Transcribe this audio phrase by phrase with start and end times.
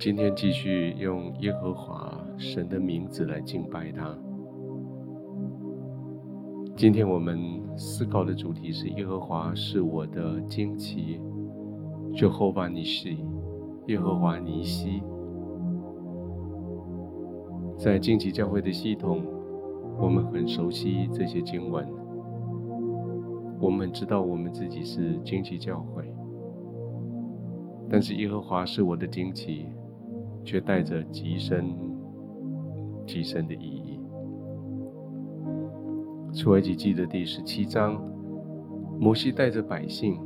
[0.00, 4.16] 今天继续用耶和华神的名字来敬拜他。
[6.74, 7.38] 今天我们
[7.76, 11.20] 思考的主题是耶和华是我的旌旗
[12.14, 13.18] ，Jehovah Nissi，
[13.88, 15.02] 耶和华尼西。
[17.76, 19.22] 在荆棘教会的系统，
[20.00, 21.86] 我们很熟悉这些经文，
[23.60, 26.10] 我们知道我们自己是荆棘教会。
[27.90, 29.66] 但是耶和华是我的旌旗，
[30.44, 31.74] 却带着极深、
[33.06, 34.00] 极深的意义。
[36.32, 38.00] 出埃及记的第十七章，
[38.98, 40.18] 摩西带着百姓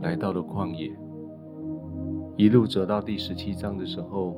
[0.00, 0.90] 来到了旷野，
[2.36, 4.36] 一路走到第十七章的时候，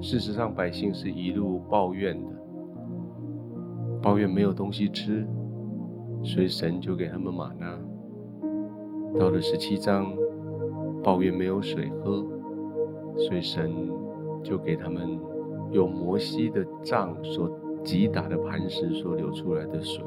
[0.00, 2.30] 事实上百姓是一路抱怨的，
[4.02, 5.26] 抱怨没有东西吃，
[6.22, 7.78] 所以神就给他们吗哪。
[9.18, 10.14] 到了十七章。
[11.04, 12.26] 抱怨没有水喝，
[13.16, 13.70] 所以神
[14.46, 15.18] 就给他们
[15.72, 17.50] 用摩西的杖所
[17.82, 20.04] 击打的磐石所流出来的水。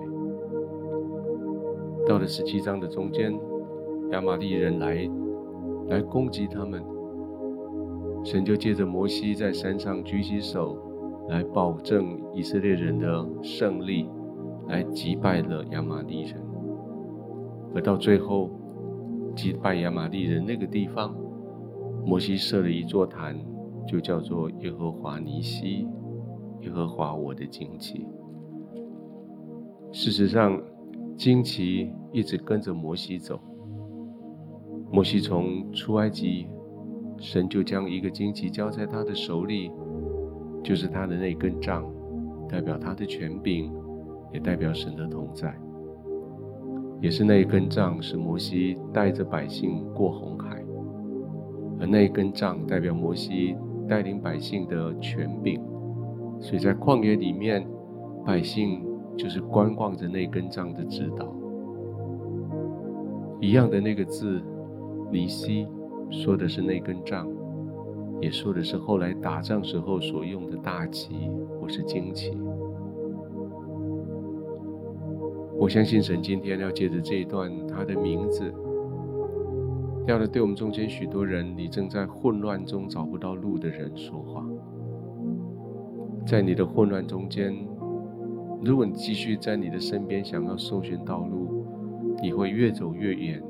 [2.08, 3.38] 到了十七章的中间，
[4.12, 5.10] 亚玛力人来
[5.90, 6.82] 来攻击他们，
[8.24, 10.78] 神就借着摩西在山上举起手
[11.28, 14.10] 来保证以色列人的胜利，
[14.70, 16.42] 来击败了亚玛力人，
[17.76, 18.50] 而到最后。
[19.36, 21.16] 击败亚玛力人那个地方，
[22.04, 23.40] 摩西设了一座坛，
[23.90, 25.88] 就叫做耶和华尼西，
[26.62, 28.06] 耶和华我的旌旗。
[29.92, 30.62] 事实上，
[31.18, 33.40] 旌旗一直跟着摩西走。
[34.92, 36.46] 摩西从出埃及，
[37.18, 39.72] 神就将一个旌旗交在他的手里，
[40.64, 41.84] 就是他的那根杖，
[42.48, 43.74] 代表他的权柄，
[44.32, 45.52] 也代表神的同在。
[47.02, 50.64] 也是那一根杖，使摩西带着百姓过红海，
[51.80, 53.56] 而那一根杖代表摩西
[53.90, 55.60] 带领百姓的权柄，
[56.40, 57.68] 所以在旷野里面，
[58.24, 58.86] 百姓
[59.18, 61.34] 就是观望着那根杖的指导。
[63.42, 64.40] 一样的那个字，
[65.12, 65.68] 尼西，
[66.12, 67.28] 说的是那根杖，
[68.22, 71.30] 也说的是后来打仗时候所用的大旗
[71.60, 72.38] 或是旌旗。
[75.58, 78.54] 我相信神今天要借着这一段他的名字，
[80.08, 84.44] 要来对我们中间许多人，你正在混乱中找不到路的人说话。
[86.26, 87.56] 在你的混乱中间，
[88.64, 91.66] 如果你继续在你的身边想要搜寻道路，
[92.22, 93.42] 你会越走越远，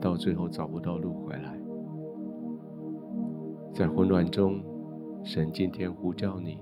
[0.00, 1.58] 到最后找不到路回来。
[3.72, 4.62] 在混乱中，
[5.24, 6.58] 神今天呼叫你，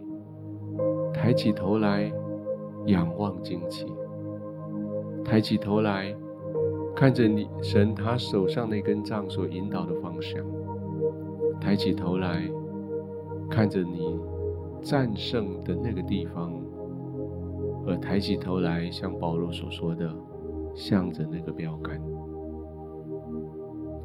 [1.13, 2.11] 抬起头来，
[2.87, 3.87] 仰望惊奇。
[5.25, 6.15] 抬起头来，
[7.03, 10.41] 看着你神他手上那根杖所引导的方向。
[11.61, 12.49] 抬起头来，
[13.51, 14.17] 看着你
[14.81, 16.53] 战胜的那个地方，
[17.85, 20.15] 而抬起头来，像保罗所说的，
[20.77, 22.01] 向着那个标杆。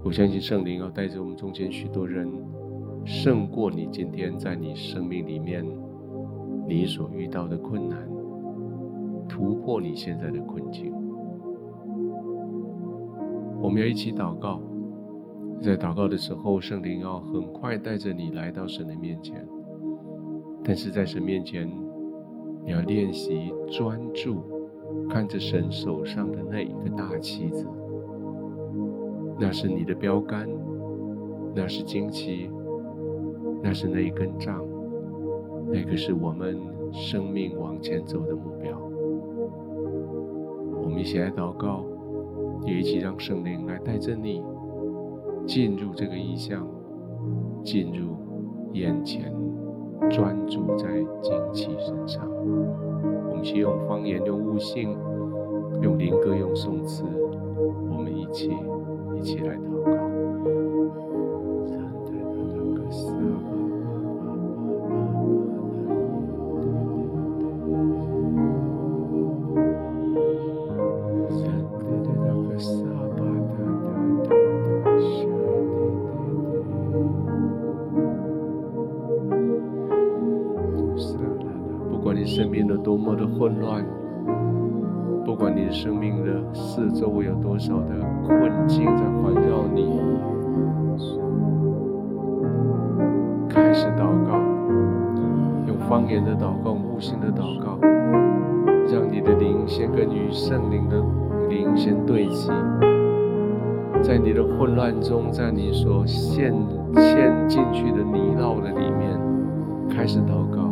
[0.03, 2.27] 我相信圣灵要带着我们中间许多人，
[3.05, 5.63] 胜过你今天在你生命里面
[6.67, 8.09] 你所遇到的困难，
[9.29, 10.96] 突破你现在的困境。
[13.59, 14.61] 我们要一起祷告，
[15.61, 19.45] 在祷告的时候，圣灵要很快带着你来到神的面前。
[20.63, 21.67] 但是在神面前，
[22.63, 24.43] 你要练习专注，
[25.09, 27.65] 看着神手上的那一个大旗子，
[29.39, 30.47] 那是你的标杆，
[31.55, 32.49] 那是旌旗，
[33.63, 34.63] 那是那一根杖，
[35.71, 36.59] 那个是我们
[36.91, 38.79] 生命往前走的目标。
[40.83, 41.83] 我们一起来祷告。
[42.65, 44.43] 也一起让圣灵来带着你
[45.45, 46.67] 进入这个意象，
[47.63, 48.15] 进入
[48.73, 49.33] 眼前，
[50.09, 50.87] 专注在
[51.21, 52.27] 精气身上。
[53.29, 54.97] 我们先用方言、用悟性、
[55.81, 57.03] 用灵歌、用颂词，
[57.91, 58.51] 我们一起
[59.15, 59.57] 一起来
[85.67, 89.99] 你的生命的四周围有多少的困境在环绕你，
[93.49, 94.39] 开始祷告，
[95.67, 97.77] 用方言的祷告，悟性的祷告，
[98.89, 101.03] 让你的灵先跟与圣灵的
[101.49, 102.49] 灵先对齐，
[104.01, 106.55] 在你的混乱中，在你所陷
[106.95, 109.19] 陷进去的泥淖的里面，
[109.89, 110.71] 开始祷告。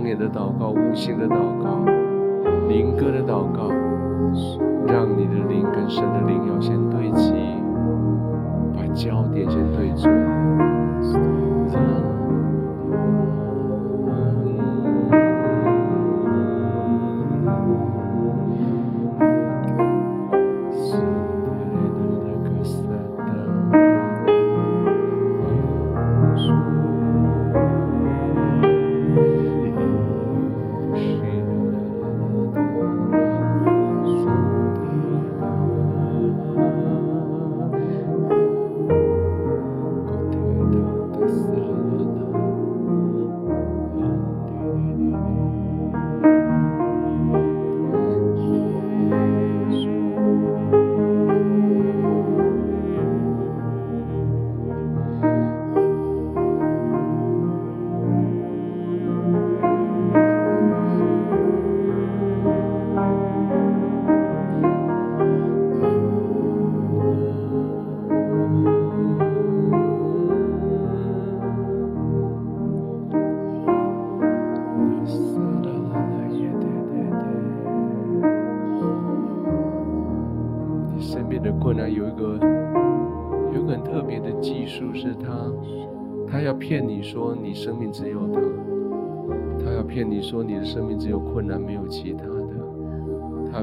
[0.00, 1.84] 方言的祷告，无形的祷告，
[2.70, 3.68] 灵歌的祷告，
[4.86, 7.34] 让你的灵跟神的灵要先对齐，
[8.74, 11.39] 把焦点先对准。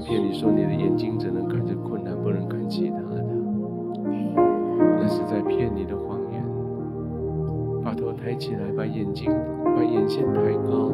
[0.07, 3.25] 骗你说你的眼睛只能看着困难不能看其他的，
[4.79, 6.41] 那是在骗你的谎言。
[7.83, 9.29] 把头抬起来，把眼睛
[9.75, 10.93] 把眼线抬高，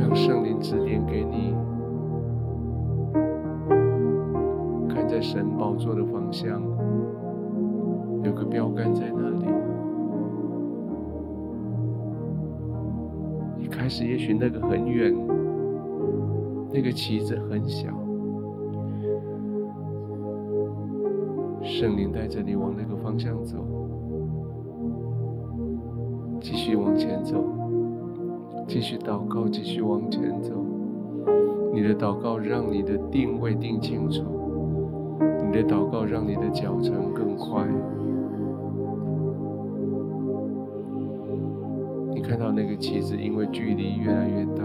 [0.00, 1.54] 让圣灵指点给你，
[4.88, 6.62] 看在神宝座的方向。
[8.22, 9.44] 有个标杆在那里。
[13.58, 15.14] 一开始也许那个很远，
[16.74, 17.86] 那个旗子很小，
[21.62, 23.58] 圣灵带着你往那个方向走，
[26.40, 27.44] 继续往前走，
[28.66, 30.50] 继续祷告，继续往前走。
[31.72, 34.24] 你的祷告让你的定位定清楚，
[35.46, 37.64] 你的祷告让你的脚程更快。
[42.12, 44.64] 你看到那个旗子，因为距离越来越大，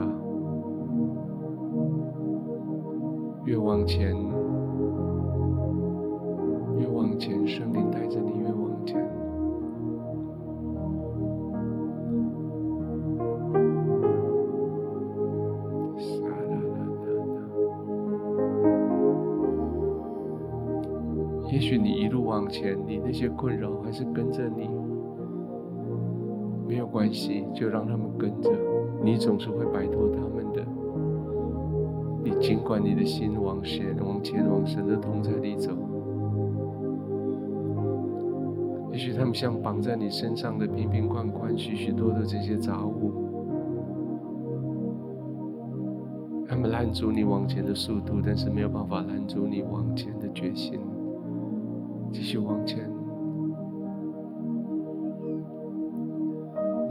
[3.49, 4.15] 越往前，
[6.77, 9.03] 越往前，圣灵带着你越往前。
[21.51, 24.69] 也许你一路往前，你那些困扰还是跟着你。
[26.67, 28.51] 没有关系，就让他们跟着
[29.01, 30.63] 你，总是会摆脱他们的。
[32.49, 35.71] 尽管你的心往前，往前，往神的同在里走。
[38.91, 43.13] 也许他们像绑在你身上的瓶瓶罐罐、许许多多这些杂物，
[46.47, 50.79] 他们拦阻你往前的速度，但是没有办法拦阻你往前的决心。
[52.11, 52.89] 继续往前。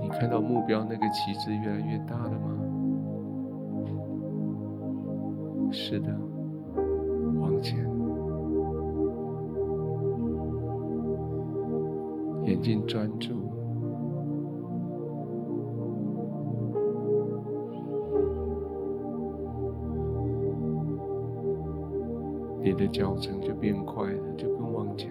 [0.00, 2.57] 你看到目标那个旗帜越来越大了吗？
[5.70, 6.08] 是的，
[7.40, 7.78] 往前，
[12.44, 13.34] 眼睛专注，
[22.62, 25.10] 你的脚程就变快了，就更往前。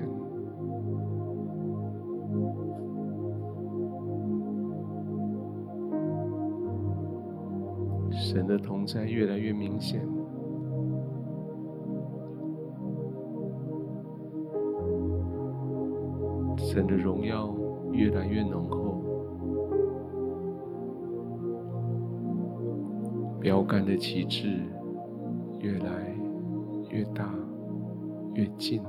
[8.11, 10.01] 神的同在越来越明显，
[16.77, 17.51] 神的荣耀
[17.91, 19.01] 越来越浓厚，
[23.39, 24.61] 标杆的旗帜
[25.59, 26.15] 越来
[26.91, 27.33] 越大，
[28.35, 28.79] 越近。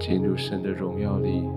[0.00, 1.48] 进入神的荣耀里，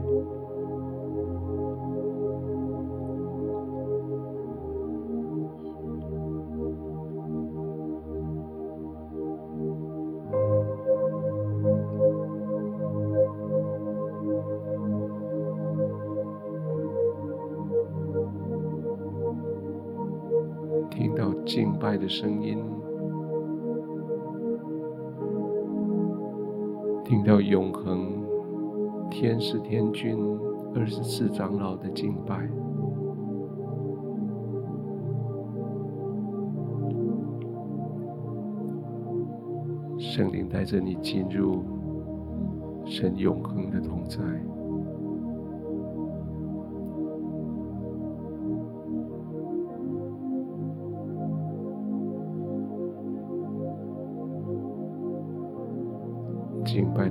[22.08, 22.58] 声音，
[27.04, 28.24] 听到永恒
[29.10, 30.18] 天使天君
[30.76, 32.50] 二十四长老的敬拜。
[39.98, 41.64] 圣灵带着你进入
[42.86, 44.20] 神永恒的同在。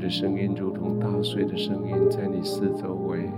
[0.06, 3.28] 的声音如同大水的声音，在你四周围。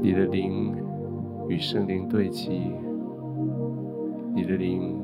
[0.00, 0.72] 你的灵
[1.48, 2.72] 与圣灵对齐，
[4.32, 4.96] 你的灵。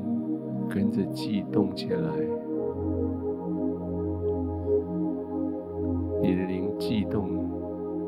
[0.67, 2.09] 跟着悸动起来，
[6.21, 7.29] 你的灵悸动，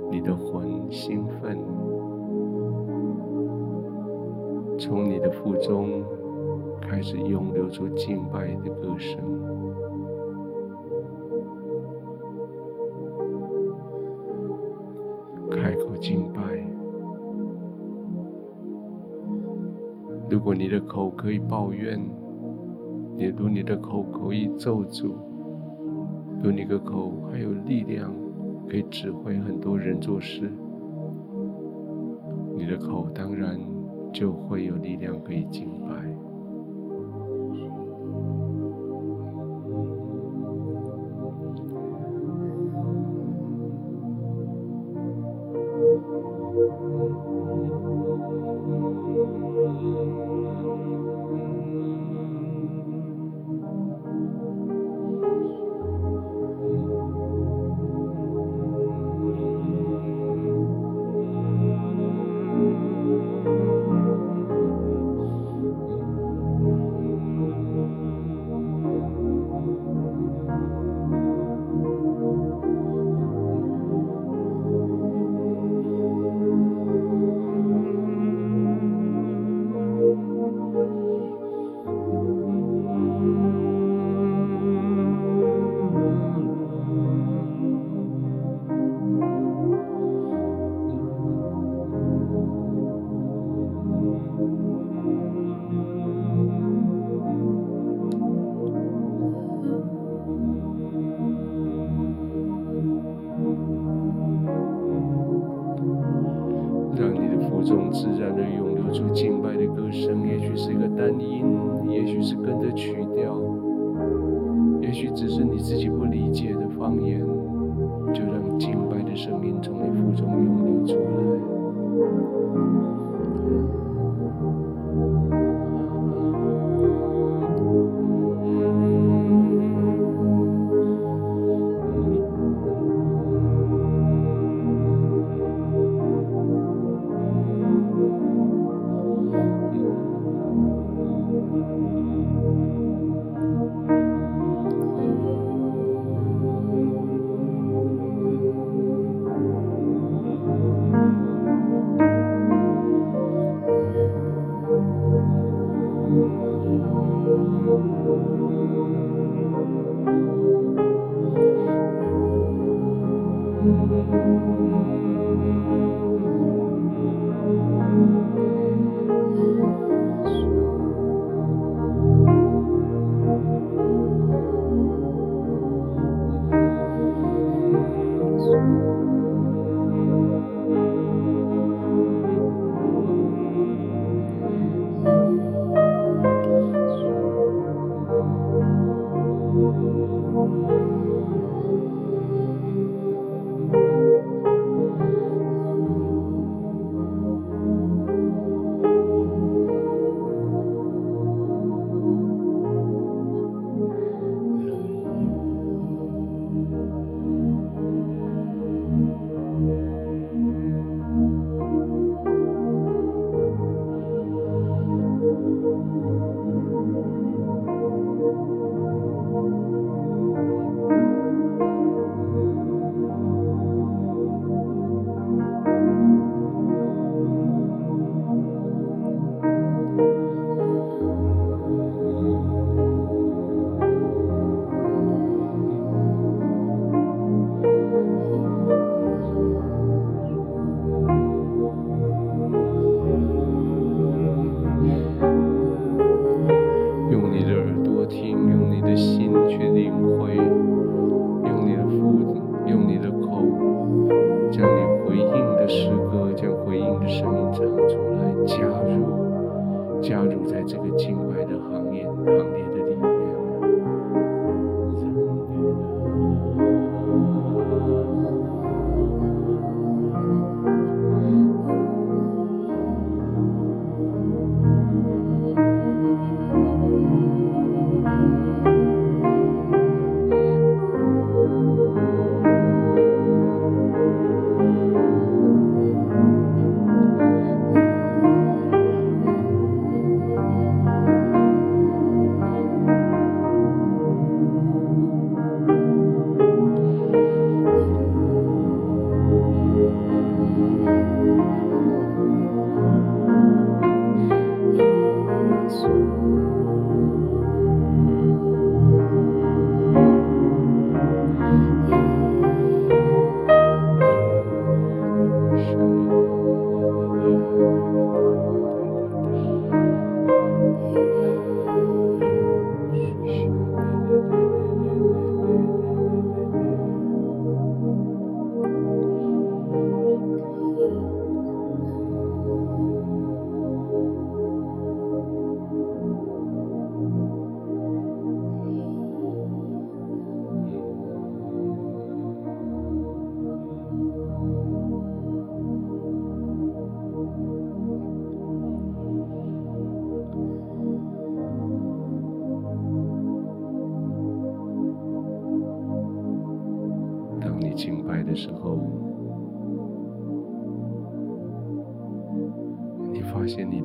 [0.09, 1.55] 你的魂兴奋，
[4.79, 6.01] 从你的腹中
[6.81, 9.19] 开始涌流出敬拜的歌声，
[20.47, 21.99] 如果你的口可以抱怨，
[23.17, 25.11] 也如你的口可以咒诅，
[26.41, 28.13] 如你的口还有力量，
[28.65, 30.49] 可以指挥很多人做事，
[32.55, 33.59] 你的口当然
[34.13, 35.67] 就会有力量可以敬。
[35.81, 36.16] 拜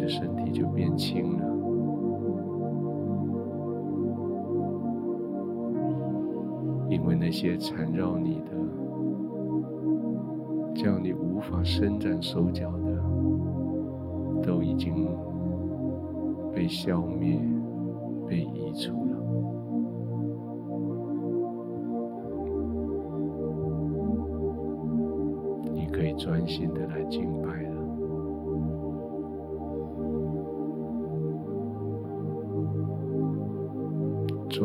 [0.02, 1.46] 的身体就变轻了，
[6.90, 8.50] 因为那些缠绕你的、
[10.74, 13.00] 叫你无法伸展手脚的，
[14.42, 15.06] 都已经
[16.52, 17.40] 被消灭、
[18.26, 19.12] 被移除了。
[25.72, 27.62] 你可以专心的来敬拜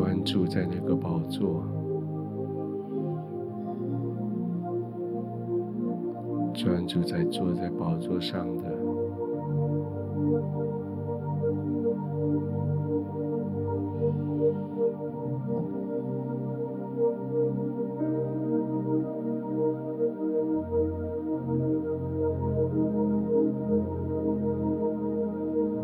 [0.00, 1.60] 专注在那个宝座，
[6.54, 8.78] 专注在坐在宝座上的。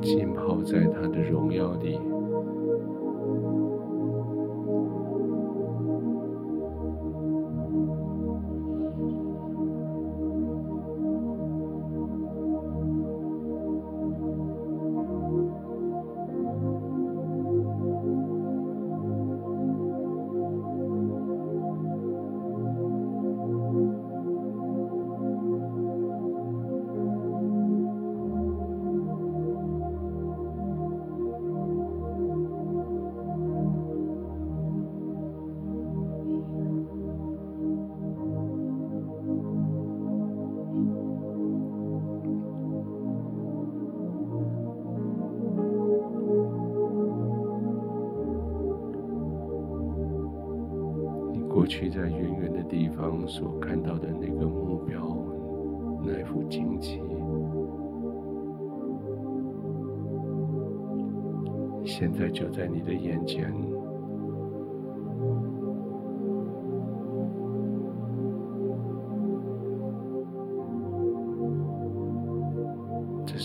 [0.00, 1.98] 浸泡在他的荣耀里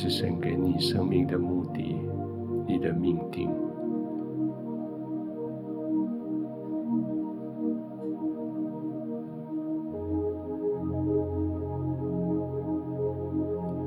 [0.02, 2.00] 是神给你生命的目的，
[2.66, 3.50] 你的命定。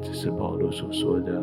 [0.03, 1.43] 这是保罗所说的，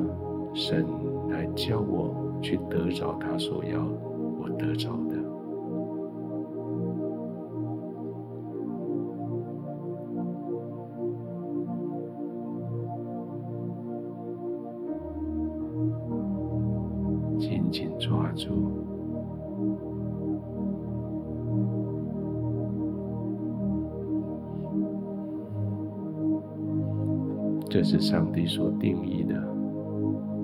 [0.54, 0.86] 神
[1.32, 3.84] 来叫我去得着他所要
[4.40, 5.19] 我得着的。
[27.90, 29.34] 是上帝所定义的，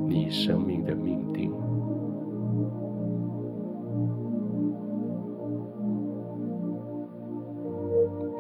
[0.08, 1.54] 你生命的命定。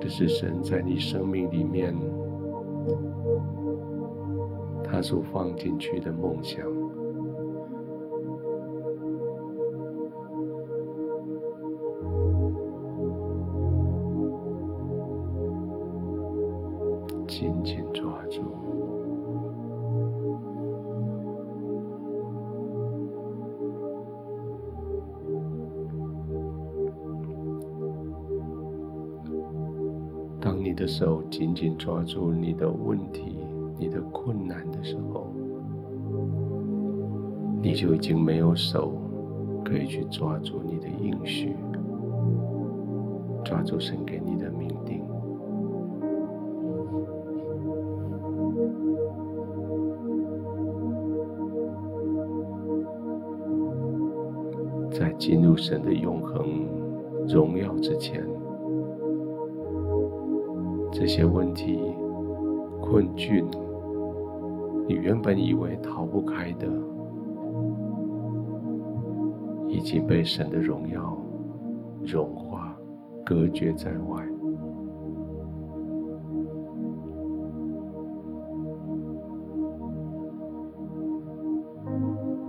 [0.01, 1.93] 这是神在你生命里面，
[4.83, 6.65] 他所放进去的梦想。
[17.27, 18.41] 紧紧抓住。
[30.85, 33.35] 的手紧紧抓住你的问题、
[33.79, 35.25] 你的困难的时候，
[37.59, 38.93] 你就已经没有手
[39.63, 41.55] 可以去抓住你的应许，
[43.43, 45.03] 抓住神给你的命定。
[54.91, 56.45] 在进入神的永恒
[57.27, 58.23] 荣耀之前，
[60.97, 61.77] 这些问题、
[62.79, 63.45] 困境，
[64.87, 66.65] 你原本以为逃不开的，
[69.67, 71.17] 已经被神的荣耀
[72.01, 72.73] 融化、
[73.25, 74.25] 隔绝在外。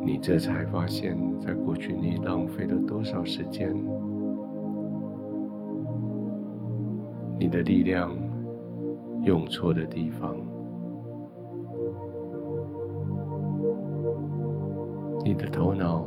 [0.04, 3.74] 你这才发现，在过去你浪费了多少时间，
[7.40, 8.08] 你的力量
[9.26, 10.36] 用错的地方，
[15.24, 16.06] 你的头脑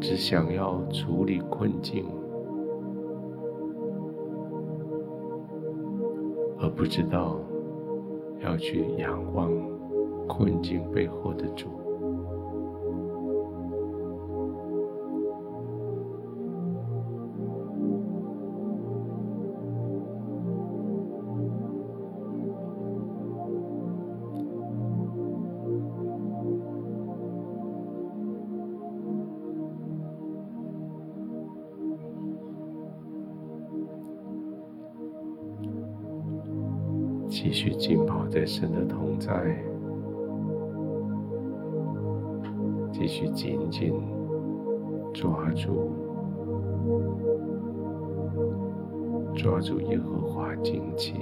[0.00, 2.04] 只想要处理困境，
[6.60, 7.40] 而不知道
[8.38, 9.50] 要去仰望
[10.28, 11.79] 困境背后的主。
[38.52, 39.64] 神的同在，
[42.90, 43.94] 继续紧紧
[45.14, 45.92] 抓住，
[49.36, 51.14] 抓住耶和华旌旗。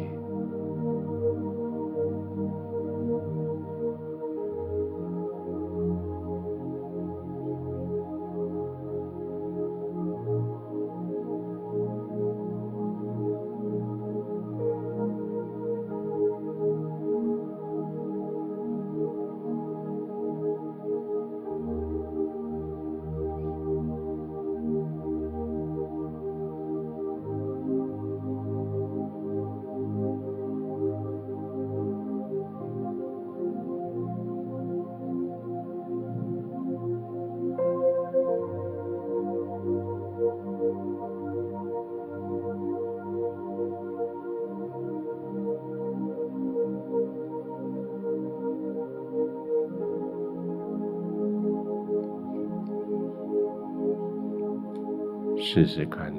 [55.58, 56.14] 试试看，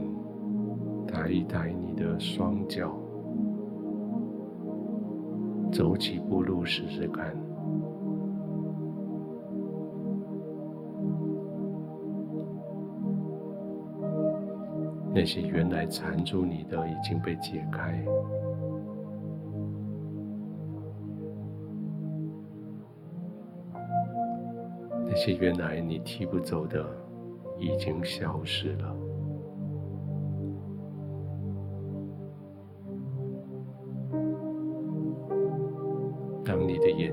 [1.08, 2.92] 抬一抬你的双脚，
[5.72, 7.34] 走几步路试试看。
[15.14, 17.98] 那些原来缠住你的已经被解开，
[25.08, 26.86] 那些原来你提不走的
[27.58, 29.09] 已经消失了。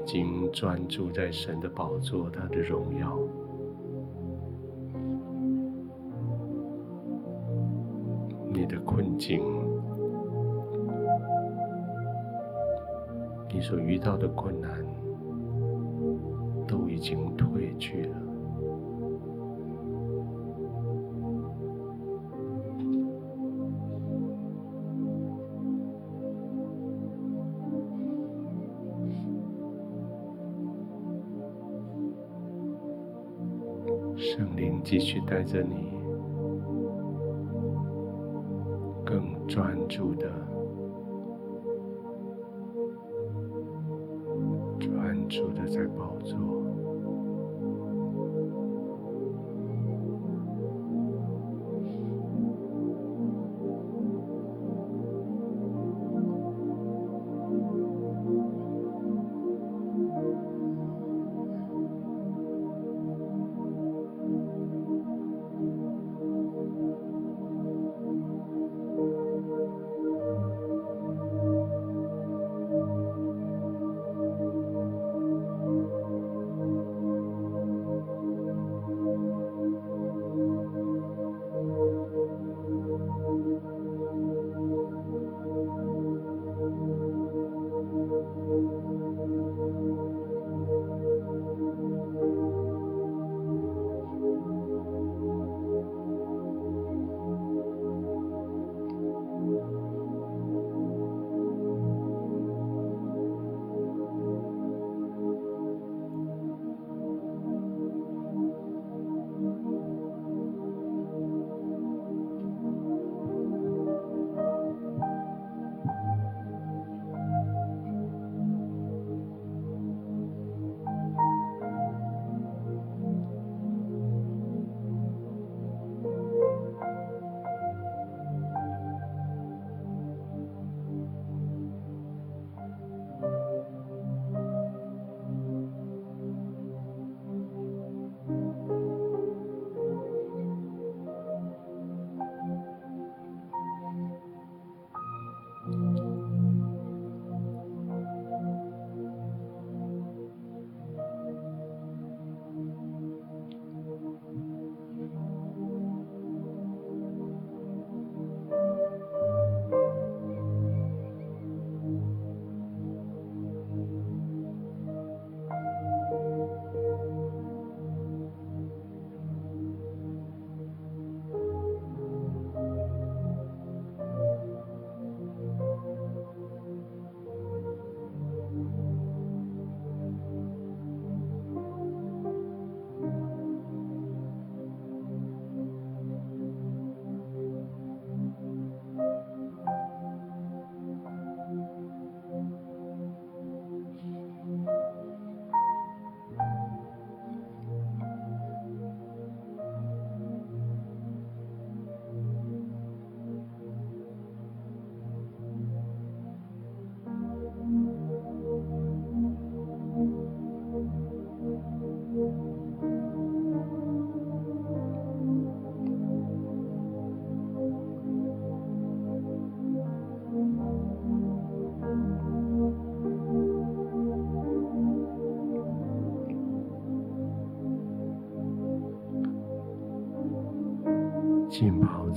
[0.06, 3.18] 经专注在神的宝座，他的荣耀，
[8.52, 9.42] 你的困境，
[13.52, 14.70] 你所遇到的困难，
[16.68, 18.25] 都已经退去了。
[34.88, 35.98] 继续带着你，
[39.04, 40.30] 更专注的、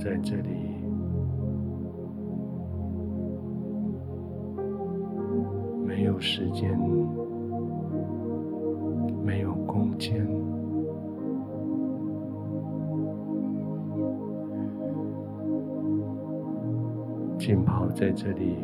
[0.02, 0.48] 在这里，
[5.84, 6.74] 没有时间，
[9.22, 10.26] 没有空间，
[17.38, 18.56] 浸泡在这里。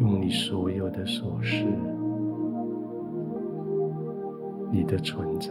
[0.00, 1.64] 用你所有的所事，
[4.72, 5.50] 你的存在，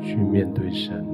[0.00, 1.04] 去面对神，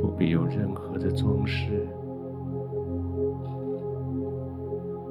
[0.00, 1.86] 不必有任何的装饰。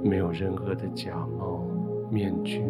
[0.03, 1.63] 没有任何的假冒
[2.09, 2.63] 面具，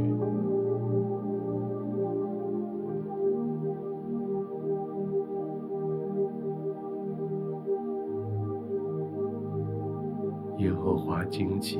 [11.32, 11.80] 惊奇，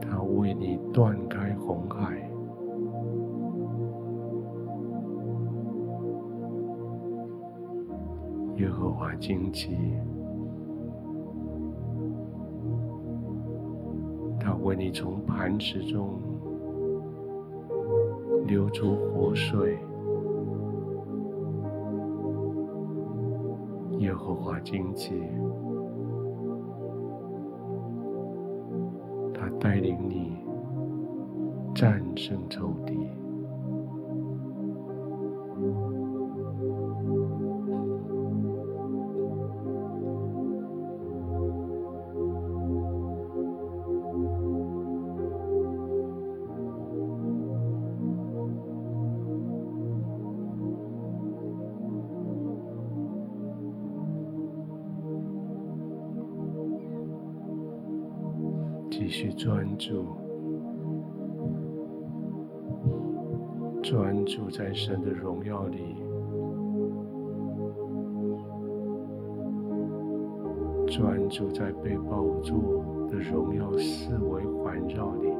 [0.00, 2.30] 他为你断开红海。
[8.56, 9.76] 耶和华惊奇，
[14.40, 16.18] 他为你从磐石中
[18.46, 19.78] 流出活水。
[24.64, 25.12] 荆棘，
[29.34, 30.36] 他带领你
[31.74, 32.96] 战胜仇敌。
[58.94, 60.04] 继续专注，
[63.82, 65.96] 专注在神的荣耀里，
[70.86, 72.54] 专注在被宝座
[73.10, 75.31] 的荣耀四围环绕里。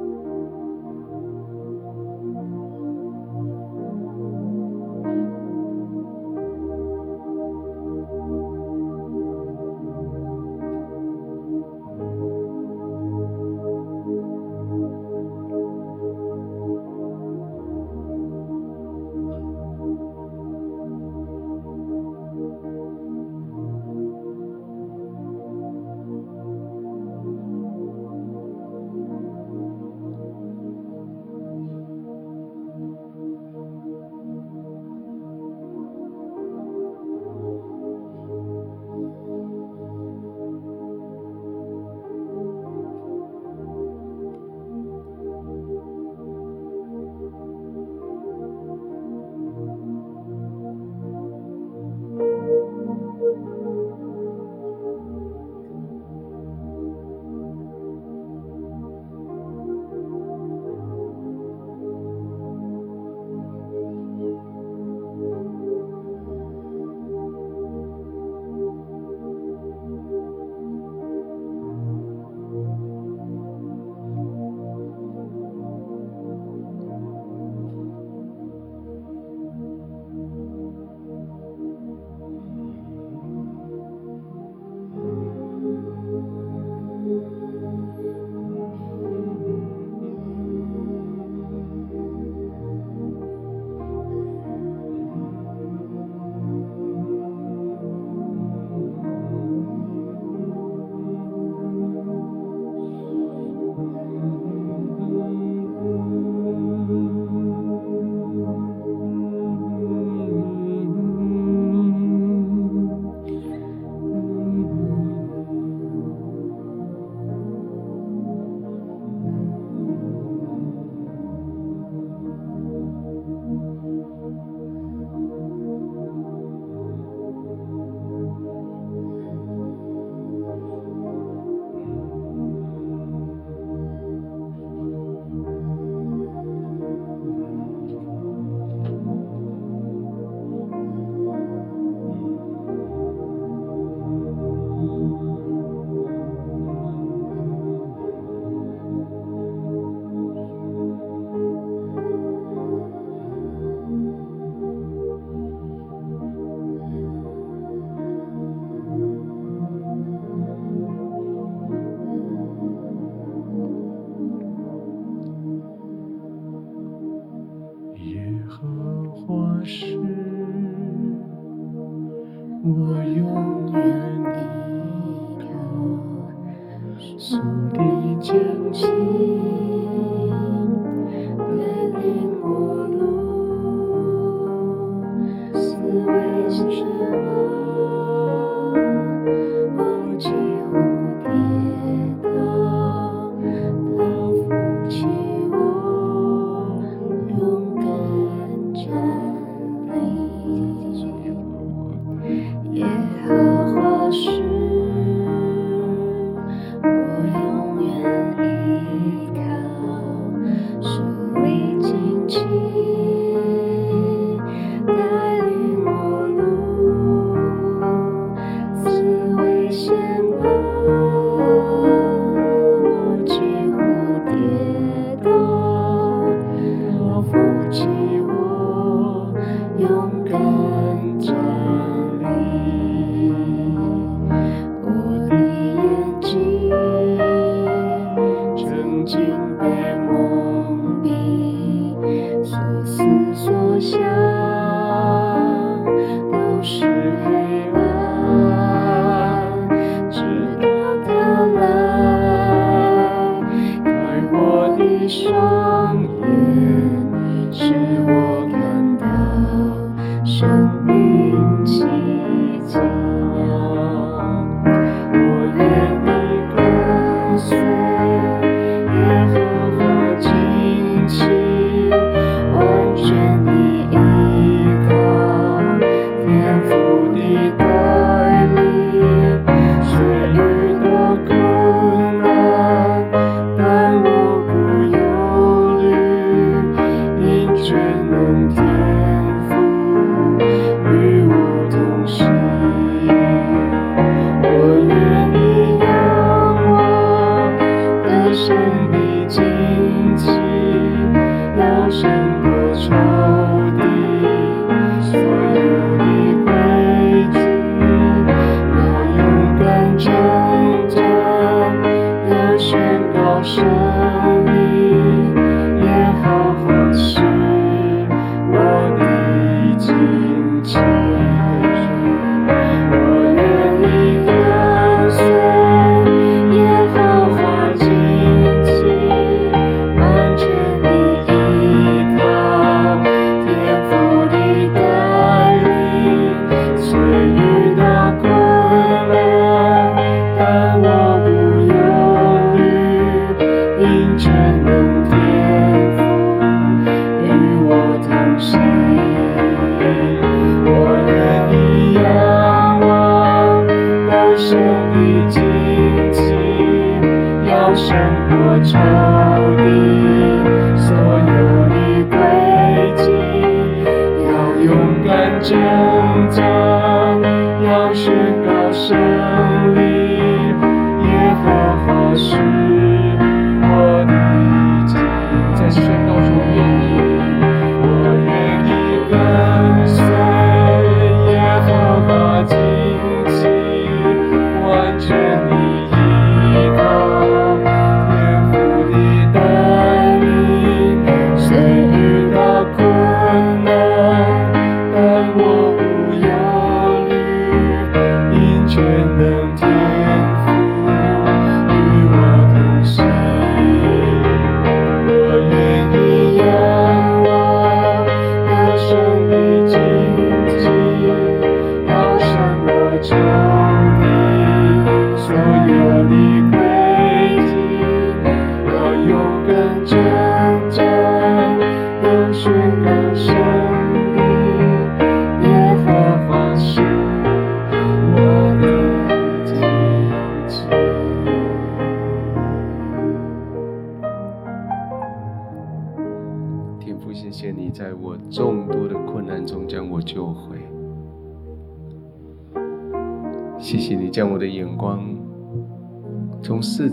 [416.09, 416.32] 将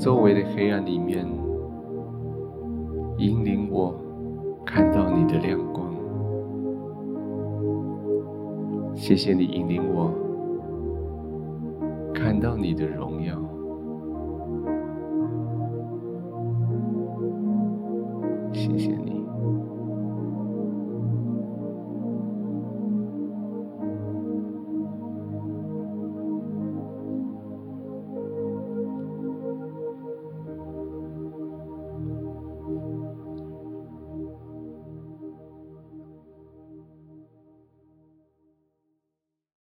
[0.00, 1.26] 周围的黑暗里面
[3.18, 3.94] 引领我
[4.64, 5.94] 看到你的亮光。
[8.94, 10.10] 谢谢你引领我
[12.14, 13.09] 看到你的容。